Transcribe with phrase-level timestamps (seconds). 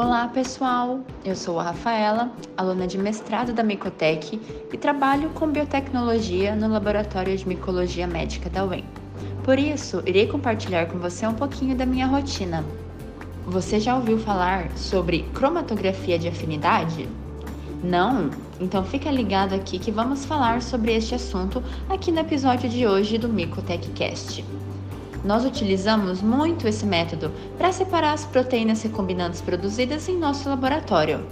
[0.00, 1.00] Olá, pessoal!
[1.24, 4.40] Eu sou a Rafaela, aluna de mestrado da Micotec
[4.72, 8.84] e trabalho com biotecnologia no Laboratório de Micologia Médica da UEM.
[9.42, 12.64] Por isso, irei compartilhar com você um pouquinho da minha rotina.
[13.44, 17.08] Você já ouviu falar sobre cromatografia de afinidade?
[17.82, 18.30] Não?
[18.60, 23.18] Então fica ligado aqui que vamos falar sobre este assunto aqui no episódio de hoje
[23.18, 24.44] do MicotecCast.
[25.24, 31.26] Nós utilizamos muito esse método para separar as proteínas recombinantes produzidas em nosso laboratório.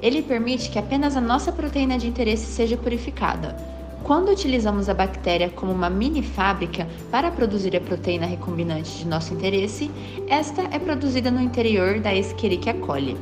[0.00, 3.56] Ele permite que apenas a nossa proteína de interesse seja purificada.
[4.04, 9.32] Quando utilizamos a bactéria como uma mini fábrica para produzir a proteína recombinante de nosso
[9.32, 9.90] interesse,
[10.28, 13.16] esta é produzida no interior da Escherichia coli.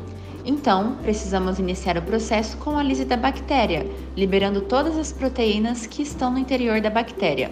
[0.45, 6.02] Então, precisamos iniciar o processo com a lise da bactéria, liberando todas as proteínas que
[6.02, 7.51] estão no interior da bactéria.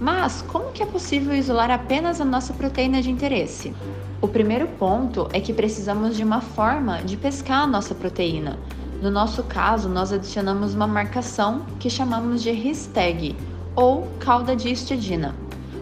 [0.00, 3.74] Mas como que é possível isolar apenas a nossa proteína de interesse?
[4.20, 8.58] O primeiro ponto é que precisamos de uma forma de pescar a nossa proteína.
[9.00, 13.36] No nosso caso, nós adicionamos uma marcação que chamamos de histag,
[13.74, 15.34] ou cauda de histidina,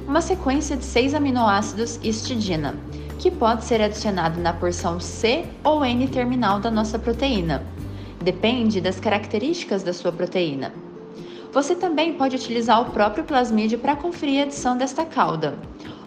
[0.06, 2.74] uma sequência de seis aminoácidos histidina
[3.18, 7.62] que pode ser adicionado na porção C ou N terminal da nossa proteína.
[8.22, 10.83] Depende das características da sua proteína.
[11.54, 15.56] Você também pode utilizar o próprio plasmídio para conferir a adição desta cauda,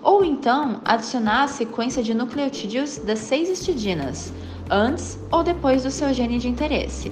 [0.03, 4.33] ou então adicionar a sequência de nucleotídeos das seis histidinas,
[4.69, 7.11] antes ou depois do seu gene de interesse.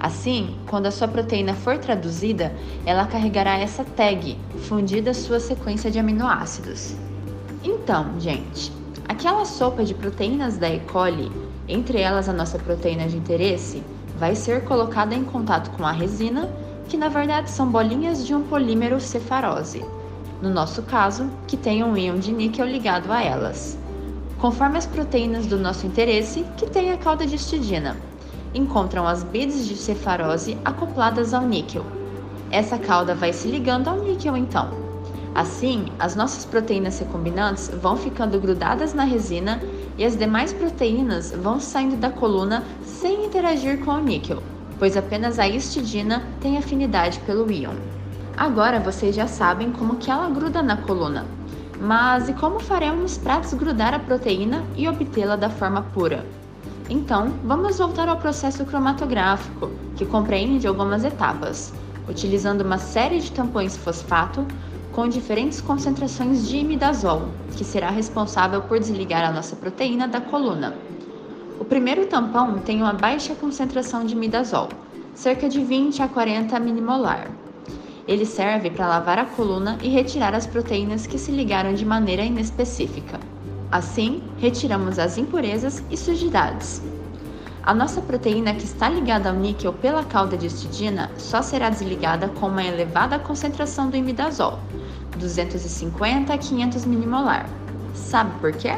[0.00, 2.52] Assim, quando a sua proteína for traduzida,
[2.84, 4.36] ela carregará essa tag,
[4.68, 6.94] fundida à sua sequência de aminoácidos.
[7.62, 8.72] Então, gente,
[9.08, 10.80] Aquela sopa de proteínas da E.
[10.80, 11.30] coli,
[11.68, 13.80] entre elas a nossa proteína de interesse,
[14.18, 16.50] vai ser colocada em contato com a resina,
[16.88, 19.84] que na verdade são bolinhas de um polímero cefarose,
[20.40, 23.78] no nosso caso, que tem um íon de níquel ligado a elas.
[24.38, 27.96] Conforme as proteínas do nosso interesse, que tem a cauda de histidina,
[28.54, 31.84] encontram as beads de cefarose acopladas ao níquel.
[32.50, 34.86] Essa cauda vai se ligando ao níquel então
[35.36, 39.60] Assim, as nossas proteínas recombinantes vão ficando grudadas na resina
[39.98, 44.42] e as demais proteínas vão saindo da coluna sem interagir com o níquel,
[44.78, 47.74] pois apenas a histidina tem afinidade pelo íon.
[48.36, 51.24] Agora vocês já sabem como que ela gruda na coluna,
[51.80, 56.24] mas e como faremos para desgrudar a proteína e obtê-la da forma pura?
[56.88, 61.72] Então, vamos voltar ao processo cromatográfico, que compreende algumas etapas,
[62.08, 64.46] utilizando uma série de tampões fosfato,
[64.92, 70.74] com diferentes concentrações de imidazol, que será responsável por desligar a nossa proteína da coluna.
[71.66, 74.68] O primeiro tampão tem uma baixa concentração de imidazol,
[75.16, 77.28] cerca de 20 a 40 milimolar.
[78.06, 82.22] Ele serve para lavar a coluna e retirar as proteínas que se ligaram de maneira
[82.22, 83.18] inespecífica.
[83.68, 86.80] Assim, retiramos as impurezas e sujidades.
[87.64, 92.28] A nossa proteína que está ligada ao níquel pela cauda de histidina só será desligada
[92.28, 94.60] com uma elevada concentração do imidazol,
[95.18, 97.50] 250 a 500 milimolar.
[97.92, 98.70] Sabe por quê?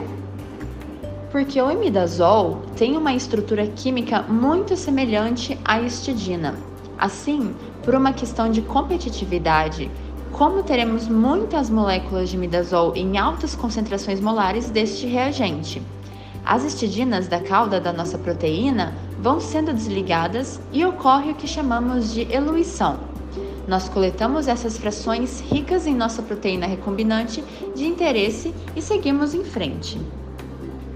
[1.31, 6.55] Porque o imidazol tem uma estrutura química muito semelhante à histidina.
[6.99, 9.91] Assim, por uma questão de competitividade,
[10.33, 15.83] como teremos muitas moléculas de imidazol em altas concentrações molares deste reagente,
[16.45, 22.13] as histidinas da cauda da nossa proteína vão sendo desligadas e ocorre o que chamamos
[22.13, 22.99] de eluição,
[23.69, 27.45] nós coletamos essas frações ricas em nossa proteína recombinante
[27.77, 30.01] de interesse e seguimos em frente.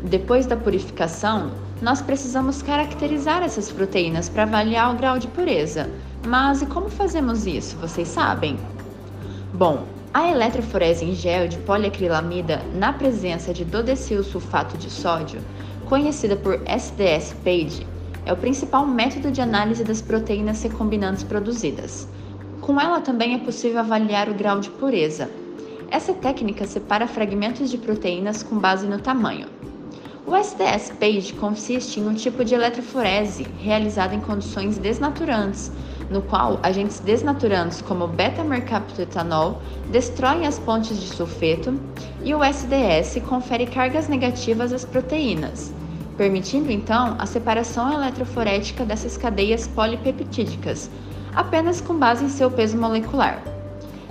[0.05, 5.89] Depois da purificação, nós precisamos caracterizar essas proteínas para avaliar o grau de pureza.
[6.27, 7.77] Mas e como fazemos isso?
[7.77, 8.59] Vocês sabem?
[9.55, 15.41] Bom, a eletroforese em gel de poliacrilamida na presença de dodecil sulfato de sódio,
[15.89, 17.87] conhecida por SDS-PAGE,
[18.27, 22.09] é o principal método de análise das proteínas recombinantes produzidas.
[22.61, 25.31] Com ela também é possível avaliar o grau de pureza.
[25.91, 29.47] Essa técnica separa fragmentos de proteínas com base no tamanho.
[30.25, 35.73] O SDS-PAGE consiste em um tipo de eletroforese realizado em condições desnaturantes,
[36.09, 39.61] no qual agentes desnaturantes como beta-mercaptoetanol
[39.91, 41.75] destroem as pontes de sulfeto
[42.23, 45.75] e o SDS confere cargas negativas às proteínas,
[46.17, 50.89] permitindo então a separação eletroforética dessas cadeias polipeptídicas,
[51.35, 53.43] apenas com base em seu peso molecular.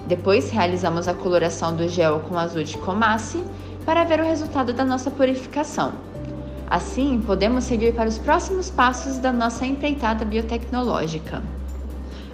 [0.07, 3.41] Depois realizamos a coloração do gel com azul de comasse
[3.85, 5.93] para ver o resultado da nossa purificação.
[6.69, 11.43] Assim, podemos seguir para os próximos passos da nossa empreitada biotecnológica.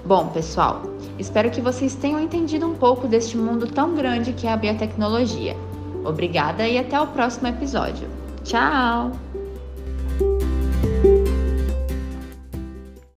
[0.05, 0.83] Bom, pessoal,
[1.17, 5.55] espero que vocês tenham entendido um pouco deste mundo tão grande que é a biotecnologia.
[6.05, 8.07] Obrigada e até o próximo episódio.
[8.43, 9.26] Tchau!